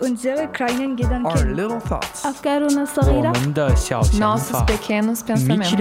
unsere 0.00 0.50
kleinen 0.52 0.96
Gedanken, 0.96 1.56
أفكارنا 2.24 2.84
nossos 4.18 4.62
pequenos 4.66 5.22
pensamentos, 5.22 5.76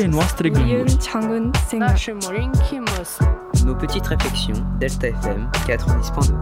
nos 3.65 3.75
petites 3.75 4.07
réflexions, 4.07 4.63
Delta 4.79 5.07
FM 5.07 5.49
90.2. 5.67 6.33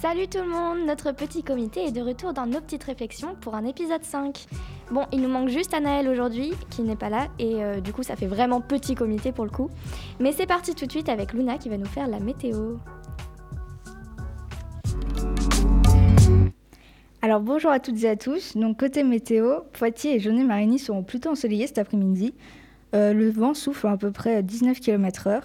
Salut 0.00 0.28
tout 0.28 0.38
le 0.38 0.48
monde, 0.48 0.86
notre 0.86 1.12
petit 1.12 1.42
comité 1.42 1.84
est 1.84 1.92
de 1.92 2.00
retour 2.00 2.32
dans 2.32 2.46
nos 2.46 2.60
petites 2.60 2.84
réflexions 2.84 3.36
pour 3.40 3.54
un 3.54 3.64
épisode 3.64 4.02
5. 4.02 4.46
Bon, 4.90 5.04
il 5.12 5.20
nous 5.20 5.28
manque 5.28 5.50
juste 5.50 5.74
Anaël 5.74 6.08
aujourd'hui, 6.08 6.52
qui 6.70 6.82
n'est 6.82 6.96
pas 6.96 7.10
là, 7.10 7.28
et 7.38 7.62
euh, 7.62 7.80
du 7.80 7.92
coup 7.92 8.02
ça 8.02 8.16
fait 8.16 8.26
vraiment 8.26 8.60
petit 8.60 8.94
comité 8.94 9.30
pour 9.30 9.44
le 9.44 9.50
coup. 9.50 9.70
Mais 10.18 10.32
c'est 10.32 10.46
parti 10.46 10.74
tout 10.74 10.86
de 10.86 10.90
suite 10.90 11.08
avec 11.08 11.32
Luna 11.32 11.58
qui 11.58 11.68
va 11.68 11.76
nous 11.76 11.86
faire 11.86 12.08
la 12.08 12.18
météo. 12.18 12.78
Alors 17.22 17.42
bonjour 17.42 17.70
à 17.70 17.80
toutes 17.80 18.02
et 18.02 18.08
à 18.08 18.16
tous. 18.16 18.56
Donc 18.56 18.78
côté 18.78 19.02
météo, 19.04 19.56
Poitiers 19.74 20.14
et 20.14 20.20
Jaunet-Marigny 20.20 20.78
seront 20.78 21.02
plutôt 21.02 21.28
ensoleillés 21.28 21.66
cet 21.66 21.76
après-midi. 21.76 22.32
Euh, 22.94 23.12
le 23.12 23.28
vent 23.30 23.52
souffle 23.52 23.88
à 23.88 23.98
peu 23.98 24.10
près 24.10 24.42
19 24.42 24.80
km/h. 24.80 25.42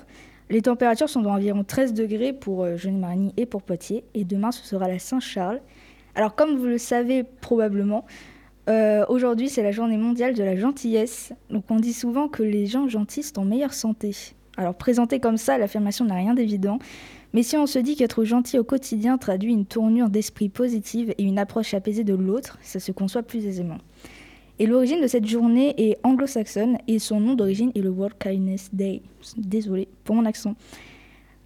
Les 0.49 0.61
températures 0.61 1.09
sont 1.09 1.21
d'environ 1.21 1.65
13 1.65 1.93
degrés 1.93 2.31
pour 2.31 2.63
euh, 2.63 2.77
Jaunet-Marigny 2.77 3.33
et 3.35 3.45
pour 3.45 3.61
Poitiers. 3.61 4.05
Et 4.13 4.23
demain, 4.23 4.53
ce 4.53 4.65
sera 4.65 4.87
la 4.87 4.99
Saint-Charles. 4.99 5.59
Alors 6.15 6.33
comme 6.33 6.55
vous 6.55 6.63
le 6.63 6.77
savez 6.77 7.25
probablement, 7.41 8.05
euh, 8.69 9.03
aujourd'hui 9.09 9.49
c'est 9.49 9.61
la 9.61 9.71
journée 9.71 9.97
mondiale 9.97 10.33
de 10.33 10.43
la 10.43 10.55
gentillesse. 10.55 11.33
Donc 11.49 11.65
on 11.69 11.81
dit 11.81 11.91
souvent 11.91 12.29
que 12.29 12.41
les 12.41 12.67
gens 12.67 12.87
gentils 12.87 13.23
sont 13.23 13.39
en 13.39 13.45
meilleure 13.45 13.73
santé. 13.73 14.15
Alors 14.55 14.75
présenté 14.75 15.19
comme 15.19 15.35
ça, 15.35 15.57
l'affirmation 15.57 16.05
n'a 16.05 16.15
rien 16.15 16.35
d'évident. 16.35 16.79
Mais 17.35 17.43
si 17.43 17.57
on 17.57 17.65
se 17.65 17.79
dit 17.79 17.97
qu'être 17.97 18.23
gentil 18.23 18.57
au 18.57 18.63
quotidien 18.63 19.17
traduit 19.17 19.51
une 19.51 19.65
tournure 19.65 20.09
d'esprit 20.09 20.47
positive 20.47 21.13
et 21.17 21.23
une 21.23 21.37
approche 21.37 21.73
apaisée 21.73 22.05
de 22.05 22.13
l'autre, 22.13 22.57
ça 22.61 22.79
se 22.79 22.93
conçoit 22.93 23.23
plus 23.23 23.45
aisément. 23.45 23.79
Et 24.57 24.65
l'origine 24.65 25.01
de 25.01 25.07
cette 25.07 25.27
journée 25.27 25.75
est 25.77 25.97
anglo-saxonne 26.03 26.77
et 26.87 26.97
son 26.97 27.19
nom 27.19 27.33
d'origine 27.33 27.73
est 27.75 27.81
le 27.81 27.89
World 27.89 28.17
Kindness 28.19 28.69
Day. 28.71 29.01
Désolé 29.35 29.89
pour 30.05 30.15
mon 30.15 30.23
accent. 30.23 30.55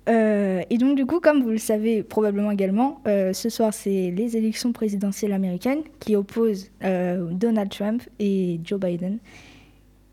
Euh, 0.10 0.62
et 0.70 0.78
donc 0.78 0.96
du 0.96 1.08
coup, 1.08 1.20
comme 1.20 1.42
vous 1.42 1.50
le 1.50 1.58
savez 1.58 2.04
probablement 2.04 2.52
également, 2.52 3.02
euh, 3.08 3.34
ce 3.34 3.50
soir 3.50 3.74
c'est 3.74 4.12
les 4.12 4.38
élections 4.38 4.72
présidentielles 4.74 5.34
américaines 5.34 5.82
qui 6.00 6.16
opposent 6.16 6.70
euh, 6.84 7.32
Donald 7.32 7.72
Trump 7.72 8.04
et 8.20 8.60
Joe 8.64 8.80
Biden. 8.80 9.18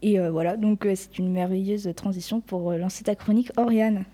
Et 0.00 0.18
voilà, 0.30 0.56
donc 0.56 0.86
c'est 0.94 1.18
une 1.18 1.32
merveilleuse 1.32 1.90
transition 1.96 2.40
pour 2.40 2.72
lancer 2.72 3.04
ta 3.04 3.14
chronique, 3.14 3.50
Oriane. 3.56 4.04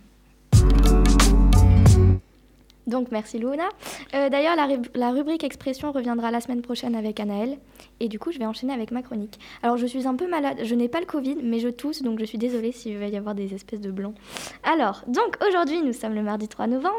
Donc 2.92 3.10
merci 3.10 3.38
Luna. 3.38 3.68
Euh, 4.14 4.28
D'ailleurs 4.28 4.54
la, 4.54 4.66
rub- 4.66 4.86
la 4.94 5.10
rubrique 5.12 5.44
expression 5.44 5.92
reviendra 5.92 6.30
la 6.30 6.42
semaine 6.42 6.60
prochaine 6.60 6.94
avec 6.94 7.18
Anaël. 7.20 7.56
Et 8.00 8.08
du 8.08 8.18
coup 8.18 8.32
je 8.32 8.38
vais 8.38 8.44
enchaîner 8.44 8.74
avec 8.74 8.90
ma 8.90 9.00
chronique. 9.00 9.40
Alors 9.62 9.78
je 9.78 9.86
suis 9.86 10.06
un 10.06 10.14
peu 10.14 10.28
malade, 10.28 10.58
je 10.62 10.74
n'ai 10.74 10.88
pas 10.88 11.00
le 11.00 11.06
Covid 11.06 11.36
mais 11.42 11.58
je 11.58 11.68
tousse 11.68 12.02
donc 12.02 12.20
je 12.20 12.26
suis 12.26 12.36
désolée 12.36 12.70
s'il 12.70 12.98
va 12.98 13.06
y 13.08 13.16
avoir 13.16 13.34
des 13.34 13.54
espèces 13.54 13.80
de 13.80 13.90
blancs. 13.90 14.14
Alors 14.62 15.02
donc 15.08 15.38
aujourd'hui 15.48 15.80
nous 15.82 15.94
sommes 15.94 16.12
le 16.14 16.22
mardi 16.22 16.48
3 16.48 16.66
novembre 16.66 16.94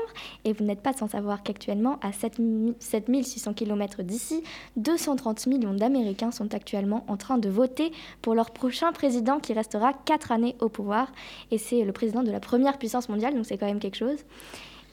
et 0.45 0.53
vous 0.53 0.63
n'êtes 0.65 0.81
pas 0.81 0.93
sans 0.93 1.07
savoir 1.07 1.43
qu'actuellement 1.43 1.99
à 2.01 2.11
7 2.11 2.39
mi- 2.39 2.73
7600 2.79 3.53
km 3.53 4.01
d'ici, 4.01 4.41
230 4.77 5.45
millions 5.45 5.73
d'Américains 5.75 6.31
sont 6.31 6.55
actuellement 6.55 7.05
en 7.07 7.17
train 7.17 7.37
de 7.37 7.49
voter 7.49 7.91
pour 8.23 8.33
leur 8.33 8.49
prochain 8.49 8.91
président 8.93 9.39
qui 9.39 9.53
restera 9.53 9.93
4 9.93 10.31
années 10.31 10.55
au 10.59 10.69
pouvoir. 10.69 11.11
Et 11.51 11.59
c'est 11.59 11.83
le 11.83 11.91
président 11.91 12.23
de 12.23 12.31
la 12.31 12.39
première 12.39 12.79
puissance 12.79 13.09
mondiale 13.09 13.35
donc 13.35 13.45
c'est 13.45 13.59
quand 13.59 13.67
même 13.67 13.79
quelque 13.79 13.95
chose. 13.97 14.17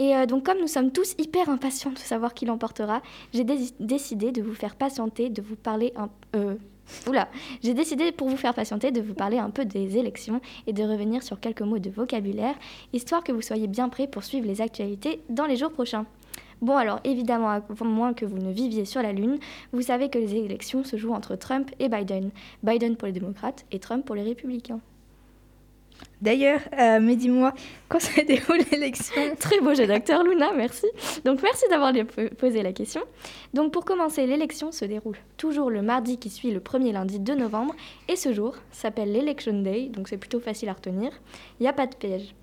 Et 0.01 0.17
euh, 0.17 0.25
donc, 0.25 0.47
comme 0.47 0.59
nous 0.59 0.67
sommes 0.67 0.91
tous 0.91 1.15
hyper 1.19 1.51
impatients 1.51 1.93
de 1.93 1.99
savoir 1.99 2.33
qui 2.33 2.47
l'emportera, 2.47 3.03
j'ai 3.35 3.45
dé- 3.45 3.69
décidé 3.79 4.33
de 4.33 4.41
vous 4.41 4.55
faire 4.55 4.75
patienter, 4.75 5.29
de 5.29 5.43
vous 5.43 5.57
parler 5.57 5.93
un 5.95 6.09
euh, 6.35 6.55
Oula, 7.07 7.29
vous 7.63 8.37
faire 8.37 8.55
patienter 8.55 8.91
de 8.91 9.01
vous 9.01 9.15
parler 9.15 9.39
un 9.39 9.51
peu 9.51 9.65
des 9.65 9.97
élections 9.99 10.41
et 10.67 10.73
de 10.73 10.83
revenir 10.83 11.23
sur 11.23 11.39
quelques 11.39 11.63
mots 11.63 11.79
de 11.79 11.91
vocabulaire, 11.91 12.55
histoire 12.93 13.23
que 13.23 13.31
vous 13.31 13.43
soyez 13.43 13.69
bien 13.69 13.89
prêts 13.89 14.09
pour 14.09 14.25
suivre 14.25 14.47
les 14.47 14.61
actualités 14.61 15.21
dans 15.29 15.47
les 15.47 15.57
jours 15.57 15.71
prochains. 15.71 16.07
Bon 16.63 16.77
alors 16.77 17.01
évidemment, 17.05 17.51
à 17.51 17.63
moins 17.85 18.13
que 18.13 18.25
vous 18.25 18.39
ne 18.39 18.51
viviez 18.51 18.85
sur 18.87 19.03
la 19.03 19.13
Lune, 19.13 19.39
vous 19.73 19.83
savez 19.83 20.09
que 20.09 20.19
les 20.19 20.35
élections 20.35 20.83
se 20.83 20.97
jouent 20.97 21.15
entre 21.15 21.37
Trump 21.37 21.71
et 21.79 21.89
Biden. 21.89 22.31
Biden 22.63 22.97
pour 22.97 23.07
les 23.07 23.13
démocrates 23.13 23.67
et 23.71 23.79
Trump 23.79 24.05
pour 24.05 24.17
les 24.17 24.23
républicains. 24.23 24.81
D'ailleurs, 26.21 26.61
euh, 26.79 26.99
mais 27.01 27.17
dis-moi, 27.17 27.55
quand 27.89 28.01
se 28.01 28.21
déroule 28.27 28.61
l'élection 28.71 29.23
Très 29.39 29.61
beau 29.61 29.75
jeu 29.75 29.87
d'acteur, 29.87 30.23
Luna, 30.23 30.53
merci. 30.55 30.87
Donc 31.25 31.43
merci 31.43 31.65
d'avoir 31.71 31.93
posé 32.39 32.63
la 32.63 32.73
question. 32.73 33.01
Donc 33.55 33.73
pour 33.73 33.85
commencer, 33.85 34.27
l'élection 34.27 34.71
se 34.71 34.85
déroule 34.85 35.17
toujours 35.37 35.71
le 35.71 35.83
mardi 35.83 36.19
qui 36.19 36.29
suit 36.29 36.51
le 36.51 36.61
premier 36.61 36.93
lundi 36.93 37.19
de 37.19 37.35
novembre 37.35 37.75
et 38.09 38.17
ce 38.17 38.33
jour 38.33 38.55
s'appelle 38.71 39.13
l'Election 39.13 39.63
Day, 39.63 39.87
donc 39.87 40.09
c'est 40.09 40.19
plutôt 40.19 40.41
facile 40.41 40.69
à 40.69 40.75
retenir. 40.75 41.11
Il 41.59 41.63
n'y 41.63 41.69
a 41.69 41.73
pas 41.73 41.87
de 41.87 41.95
piège. 41.95 42.35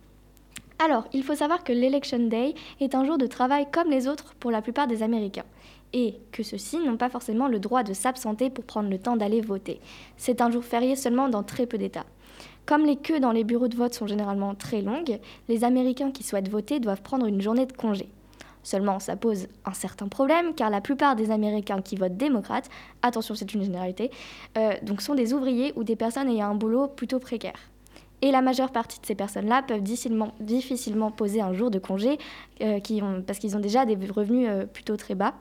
Alors, 0.79 1.05
il 1.11 1.23
faut 1.23 1.35
savoir 1.35 1.63
que 1.63 1.73
l'Election 1.73 2.27
Day 2.27 2.53
est 2.79 2.93
un 2.93 3.03
jour 3.03 3.17
de 3.17 3.25
travail 3.25 3.67
comme 3.71 3.89
les 3.89 4.07
autres 4.07 4.35
pour 4.39 4.51
la 4.51 4.61
plupart 4.61 4.87
des 4.87 5.01
Américains 5.01 5.45
et 5.93 6.15
que 6.31 6.43
ceux-ci 6.43 6.77
n'ont 6.77 6.97
pas 6.97 7.09
forcément 7.09 7.47
le 7.47 7.59
droit 7.59 7.83
de 7.83 7.93
s'absenter 7.93 8.49
pour 8.49 8.65
prendre 8.65 8.89
le 8.89 8.99
temps 8.99 9.17
d'aller 9.17 9.41
voter. 9.41 9.79
C'est 10.17 10.41
un 10.41 10.51
jour 10.51 10.63
férié 10.63 10.95
seulement 10.95 11.29
dans 11.29 11.43
très 11.43 11.65
peu 11.65 11.77
d'États. 11.77 12.05
Comme 12.67 12.85
les 12.85 12.97
queues 12.97 13.21
dans 13.21 13.31
les 13.31 13.45
bureaux 13.45 13.69
de 13.69 13.77
vote 13.77 13.93
sont 13.93 14.07
généralement 14.07 14.53
très 14.53 14.81
longues, 14.81 15.19
les 15.47 15.63
Américains 15.63 16.11
qui 16.11 16.23
souhaitent 16.23 16.49
voter 16.49 16.81
doivent 16.81 17.01
prendre 17.01 17.25
une 17.25 17.39
journée 17.39 17.65
de 17.65 17.71
congé. 17.71 18.09
Seulement, 18.61 18.99
ça 18.99 19.15
pose 19.15 19.47
un 19.63 19.71
certain 19.71 20.09
problème 20.09 20.53
car 20.53 20.69
la 20.69 20.81
plupart 20.81 21.15
des 21.15 21.31
Américains 21.31 21.81
qui 21.81 21.95
votent 21.95 22.17
démocrate, 22.17 22.69
attention 23.01 23.35
c'est 23.35 23.53
une 23.53 23.63
généralité, 23.63 24.11
euh, 24.57 24.73
sont 24.99 25.15
des 25.15 25.33
ouvriers 25.33 25.71
ou 25.77 25.85
des 25.85 25.95
personnes 25.95 26.27
ayant 26.27 26.49
un 26.49 26.55
boulot 26.55 26.89
plutôt 26.89 27.19
précaire. 27.19 27.55
Et 28.21 28.31
la 28.31 28.41
majeure 28.41 28.71
partie 28.73 28.99
de 28.99 29.05
ces 29.05 29.15
personnes-là 29.15 29.61
peuvent 29.61 29.81
difficilement, 29.81 31.11
poser 31.11 31.39
un 31.39 31.53
jour 31.53 31.71
de 31.71 31.79
congé 31.79 32.17
euh, 32.59 32.81
parce 33.25 33.39
qu'ils 33.39 33.55
ont 33.55 33.61
déjà 33.61 33.85
des 33.85 33.95
revenus 34.11 34.49
euh, 34.49 34.65
plutôt 34.65 34.97
très 34.97 35.15
bas. 35.15 35.35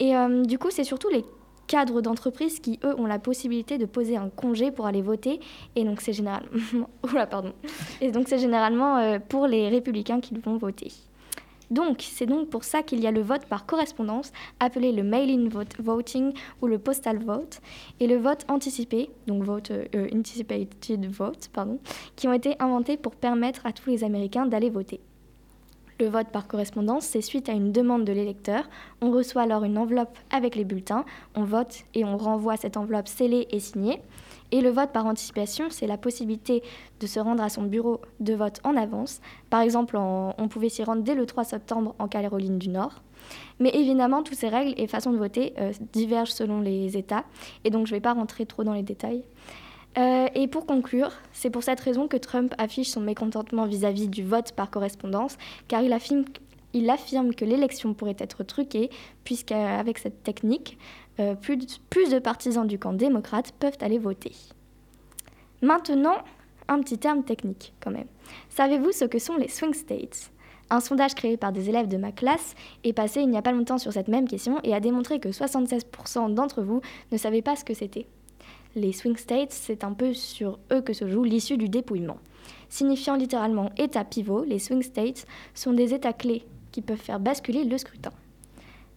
Et 0.00 0.12
du 0.44 0.58
coup, 0.58 0.68
c'est 0.70 0.84
surtout 0.84 1.08
les 1.08 1.24
cadres 1.66 2.00
d'entreprise 2.00 2.60
qui, 2.60 2.78
eux, 2.84 2.94
ont 2.98 3.06
la 3.06 3.18
possibilité 3.18 3.78
de 3.78 3.86
poser 3.86 4.16
un 4.16 4.28
congé 4.28 4.70
pour 4.70 4.86
aller 4.86 5.02
voter. 5.02 5.40
Et 5.74 5.84
donc, 5.84 6.00
c'est 6.00 6.12
généralement... 6.12 6.50
Oula, 7.02 7.26
pardon. 7.26 7.52
Et 8.00 8.10
donc, 8.10 8.28
c'est 8.28 8.38
généralement 8.38 8.96
euh, 8.98 9.18
pour 9.18 9.46
les 9.46 9.68
républicains 9.68 10.20
qui 10.20 10.34
vont 10.34 10.56
voter. 10.56 10.92
Donc, 11.70 11.98
c'est 12.00 12.26
donc 12.26 12.48
pour 12.48 12.64
ça 12.64 12.82
qu'il 12.82 13.00
y 13.00 13.06
a 13.06 13.10
le 13.10 13.22
vote 13.22 13.44
par 13.46 13.66
correspondance, 13.66 14.32
appelé 14.60 14.92
le 14.92 15.02
mail-in 15.02 15.48
vote 15.48 15.74
voting 15.80 16.32
ou 16.62 16.66
le 16.66 16.78
postal 16.78 17.18
vote, 17.18 17.60
et 17.98 18.06
le 18.06 18.16
vote 18.16 18.44
anticipé, 18.48 19.10
donc 19.26 19.42
vote 19.42 19.72
euh, 19.72 20.08
anticipated 20.14 21.06
vote, 21.10 21.48
pardon, 21.52 21.80
qui 22.14 22.28
ont 22.28 22.32
été 22.32 22.54
inventés 22.60 22.96
pour 22.96 23.16
permettre 23.16 23.66
à 23.66 23.72
tous 23.72 23.90
les 23.90 24.04
Américains 24.04 24.46
d'aller 24.46 24.70
voter. 24.70 25.00
Le 25.98 26.08
vote 26.08 26.28
par 26.28 26.46
correspondance, 26.46 27.06
c'est 27.06 27.22
suite 27.22 27.48
à 27.48 27.52
une 27.52 27.72
demande 27.72 28.04
de 28.04 28.12
l'électeur. 28.12 28.68
On 29.00 29.10
reçoit 29.10 29.42
alors 29.42 29.64
une 29.64 29.78
enveloppe 29.78 30.18
avec 30.30 30.54
les 30.54 30.64
bulletins, 30.64 31.06
on 31.34 31.44
vote 31.44 31.84
et 31.94 32.04
on 32.04 32.18
renvoie 32.18 32.58
cette 32.58 32.76
enveloppe 32.76 33.08
scellée 33.08 33.48
et 33.50 33.60
signée. 33.60 34.02
Et 34.52 34.60
le 34.60 34.68
vote 34.68 34.92
par 34.92 35.06
anticipation, 35.06 35.70
c'est 35.70 35.86
la 35.86 35.96
possibilité 35.96 36.62
de 37.00 37.06
se 37.06 37.18
rendre 37.18 37.42
à 37.42 37.48
son 37.48 37.62
bureau 37.62 38.02
de 38.20 38.34
vote 38.34 38.60
en 38.62 38.76
avance. 38.76 39.20
Par 39.48 39.62
exemple, 39.62 39.96
on 39.96 40.48
pouvait 40.48 40.68
s'y 40.68 40.84
rendre 40.84 41.02
dès 41.02 41.14
le 41.14 41.24
3 41.24 41.44
septembre 41.44 41.94
en 41.98 42.08
Caroline 42.08 42.58
du 42.58 42.68
Nord. 42.68 43.02
Mais 43.58 43.70
évidemment, 43.70 44.22
toutes 44.22 44.36
ces 44.36 44.48
règles 44.48 44.74
et 44.76 44.86
façons 44.86 45.12
de 45.12 45.16
voter 45.16 45.54
euh, 45.58 45.72
divergent 45.92 46.32
selon 46.32 46.60
les 46.60 46.96
États. 46.96 47.24
Et 47.64 47.70
donc, 47.70 47.86
je 47.86 47.92
ne 47.92 47.96
vais 47.96 48.02
pas 48.02 48.12
rentrer 48.12 48.46
trop 48.46 48.64
dans 48.64 48.74
les 48.74 48.82
détails. 48.82 49.24
Euh, 49.98 50.28
et 50.34 50.46
pour 50.46 50.66
conclure, 50.66 51.10
c'est 51.32 51.50
pour 51.50 51.62
cette 51.62 51.80
raison 51.80 52.06
que 52.06 52.16
Trump 52.16 52.54
affiche 52.58 52.88
son 52.90 53.00
mécontentement 53.00 53.66
vis-à-vis 53.66 54.08
du 54.08 54.22
vote 54.22 54.52
par 54.52 54.70
correspondance, 54.70 55.38
car 55.68 55.82
il 55.82 55.92
affirme, 55.92 56.24
que 57.34 57.44
l'élection 57.44 57.94
pourrait 57.94 58.16
être 58.18 58.44
truquée, 58.44 58.90
puisqu'avec 59.24 59.98
cette 59.98 60.22
technique, 60.22 60.78
euh, 61.18 61.34
plus, 61.34 61.56
de, 61.56 61.66
plus 61.88 62.10
de 62.10 62.18
partisans 62.18 62.66
du 62.66 62.78
camp 62.78 62.92
démocrate 62.92 63.52
peuvent 63.58 63.78
aller 63.80 63.98
voter. 63.98 64.32
Maintenant, 65.62 66.18
un 66.68 66.80
petit 66.80 66.98
terme 66.98 67.22
technique 67.22 67.72
quand 67.80 67.90
même. 67.90 68.08
Savez-vous 68.50 68.92
ce 68.92 69.06
que 69.06 69.18
sont 69.18 69.36
les 69.36 69.48
swing 69.48 69.72
states? 69.72 70.30
Un 70.68 70.80
sondage 70.80 71.14
créé 71.14 71.36
par 71.36 71.52
des 71.52 71.68
élèves 71.68 71.88
de 71.88 71.96
ma 71.96 72.10
classe 72.12 72.54
est 72.82 72.92
passé 72.92 73.20
il 73.20 73.30
n'y 73.30 73.38
a 73.38 73.42
pas 73.42 73.52
longtemps 73.52 73.78
sur 73.78 73.92
cette 73.92 74.08
même 74.08 74.26
question 74.26 74.58
et 74.64 74.74
a 74.74 74.80
démontré 74.80 75.20
que 75.20 75.28
76% 75.28 76.34
d'entre 76.34 76.62
vous 76.62 76.80
ne 77.12 77.16
savaient 77.16 77.40
pas 77.40 77.54
ce 77.54 77.64
que 77.64 77.72
c'était. 77.72 78.06
Les 78.76 78.92
swing 78.92 79.16
states, 79.16 79.52
c'est 79.52 79.84
un 79.84 79.94
peu 79.94 80.12
sur 80.12 80.58
eux 80.70 80.82
que 80.82 80.92
se 80.92 81.08
joue 81.08 81.24
l'issue 81.24 81.56
du 81.56 81.70
dépouillement. 81.70 82.18
Signifiant 82.68 83.16
littéralement 83.16 83.70
état 83.78 84.04
pivot, 84.04 84.44
les 84.44 84.58
swing 84.58 84.82
states 84.82 85.24
sont 85.54 85.72
des 85.72 85.94
états 85.94 86.12
clés 86.12 86.44
qui 86.72 86.82
peuvent 86.82 86.98
faire 86.98 87.18
basculer 87.18 87.64
le 87.64 87.78
scrutin. 87.78 88.10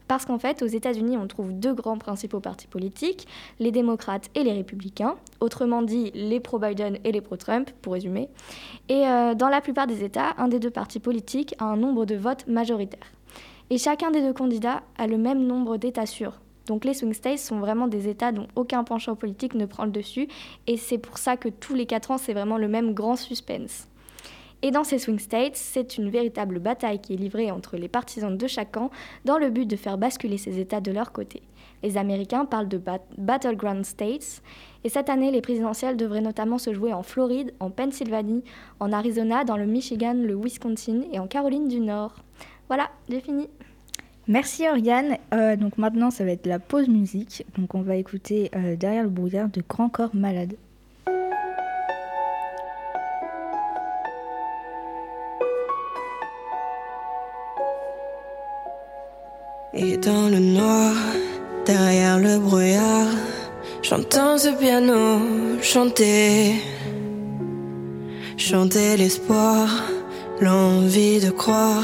Parce 0.10 0.26
qu'en 0.26 0.38
fait, 0.38 0.64
aux 0.64 0.68
États-Unis, 0.68 1.16
on 1.16 1.28
trouve 1.28 1.54
deux 1.54 1.74
grands 1.74 1.98
principaux 1.98 2.42
partis 2.42 2.68
politiques, 2.68 3.26
les 3.60 3.72
démocrates 3.72 4.30
et 4.36 4.44
les 4.44 4.52
républicains, 4.52 5.16
autrement 5.40 5.81
dit 5.81 6.12
les 6.14 6.42
pro-Biden 6.42 6.98
et 7.06 7.14
les 7.14 7.22
pro-Trump, 7.22 7.72
pour 7.81 7.94
résumer. 7.94 8.28
Et 8.90 9.08
euh, 9.08 9.34
dans 9.34 9.48
la 9.48 9.62
plupart 9.62 9.88
des 9.88 10.04
États, 10.04 10.34
un 10.40 10.50
des 10.50 10.60
deux 10.60 10.72
partis 10.72 11.00
politiques 11.00 11.56
a 11.58 11.64
un 11.64 11.78
nombre 11.78 12.06
de 12.06 12.16
votes 12.16 12.46
majoritaire. 12.48 13.14
Et 13.70 13.78
chacun 13.78 14.12
des 14.12 14.22
deux 14.22 14.34
candidats 14.34 14.84
a 14.98 15.08
le 15.08 15.18
même 15.18 15.46
nombre 15.48 15.78
d'états 15.78 16.06
sûrs. 16.06 16.42
Donc 16.69 16.86
les 16.86 16.94
swing 16.94 17.13
states 17.13 17.39
sont 17.39 17.57
vraiment 17.57 17.88
des 17.88 18.07
États 18.07 18.31
dont 18.31 18.45
aucun 18.56 18.83
penchant 18.83 19.16
politique 19.16 19.56
ne 19.56 19.66
prend 19.66 19.86
le 19.86 19.92
dessus, 19.92 20.27
et 20.68 20.77
c'est 20.77 21.00
pour 21.00 21.18
ça 21.18 21.36
que 21.36 21.50
tous 21.50 21.74
les 21.74 21.88
quatre 21.88 22.12
ans, 22.12 22.19
c'est 22.19 22.33
vraiment 22.33 22.60
le 22.60 22.68
même 22.68 22.94
grand 22.94 23.16
suspense. 23.16 23.88
Et 24.62 24.69
dans 24.69 24.83
ces 24.83 25.00
swing 25.00 25.18
states, 25.18 25.56
c'est 25.56 25.98
une 25.98 26.12
véritable 26.12 26.60
bataille 26.60 27.00
qui 27.01 27.13
est 27.13 27.18
livrée 27.18 27.50
entre 27.50 27.75
les 27.75 27.88
partisans 27.88 28.38
de 28.38 28.45
chaque 28.45 28.71
camp 28.74 28.92
dans 29.25 29.39
le 29.39 29.50
but 29.50 29.66
de 29.66 29.75
faire 29.75 29.98
basculer 29.98 30.38
ces 30.38 30.60
États 30.60 30.80
de 30.80 30.92
leur 30.92 31.12
côté. 31.12 31.42
Les 31.81 31.98
Américains 31.98 32.45
parlent 32.45 32.68
de 32.68 32.80
battleground 33.18 33.83
states, 33.83 34.44
et 34.83 34.89
cette 34.89 35.10
année, 35.10 35.31
les 35.31 35.42
présidentielles 35.42 35.98
devraient 35.98 36.21
notamment 36.21 36.60
se 36.60 36.71
jouer 36.71 36.94
en 36.94 37.01
Floride, 37.01 37.51
en 37.60 37.71
Pennsylvanie, 37.71 38.44
en 38.80 38.94
Arizona, 38.94 39.44
dans 39.44 39.57
le 39.57 39.66
Michigan, 39.66 40.13
le 40.13 40.36
Wisconsin 40.36 41.01
et 41.12 41.18
en 41.18 41.25
Caroline 41.25 41.68
du 41.68 41.80
Nord. 41.80 42.13
Voilà, 42.68 42.92
j'ai 43.10 43.21
fini. 43.21 43.48
Merci 44.30 44.68
Oriane. 44.70 45.18
Euh, 45.34 45.56
donc 45.56 45.80
maintenant, 45.80 46.12
ça 46.12 46.24
va 46.24 46.30
être 46.30 46.46
la 46.46 46.60
pause 46.60 46.88
musique. 46.88 47.44
Donc 47.58 47.74
on 47.74 47.81
va 47.81 47.96
écouter 47.96 48.52
euh, 48.56 48.76
Derrière 48.76 49.02
le 49.02 49.10
brouillard 49.10 49.50
de 49.50 49.64
Grand 49.68 49.90
Corps 49.90 50.12
Malade. 50.14 50.54
Et 59.74 59.98
dans 59.98 60.30
le 60.30 60.38
noir, 60.38 60.94
derrière 61.66 62.20
le 62.20 62.38
brouillard, 62.38 63.08
j'entends 63.81 64.38
ce 64.38 64.50
piano 64.50 65.60
chanter. 65.64 66.54
Chanter 68.38 68.96
l'espoir, 68.96 69.70
l'envie 70.40 71.20
de 71.20 71.31
croire 71.31 71.84